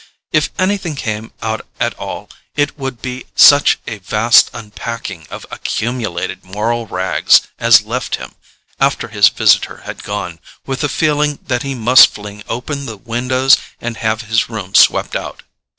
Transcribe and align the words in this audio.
If 0.31 0.49
anything 0.57 0.95
came 0.95 1.31
out 1.43 1.63
at 1.79 1.93
all, 1.93 2.27
it 2.55 2.75
would 2.75 3.03
be 3.03 3.25
such 3.35 3.77
a 3.85 3.99
vast 3.99 4.49
unpacking 4.51 5.27
of 5.29 5.45
accumulated 5.51 6.43
moral 6.43 6.87
rags 6.87 7.41
as 7.59 7.83
left 7.83 8.15
him, 8.15 8.33
after 8.79 9.09
his 9.09 9.29
visitor 9.29 9.83
had 9.85 10.01
gone, 10.01 10.39
with 10.65 10.81
the 10.81 10.89
feeling 10.89 11.37
that 11.45 11.61
he 11.61 11.75
must 11.75 12.15
fling 12.15 12.41
open 12.49 12.87
the 12.87 12.97
windows 12.97 13.57
and 13.79 13.97
have 13.97 14.23
his 14.23 14.49
room 14.49 14.73
swept 14.73 15.15
out. 15.15 15.43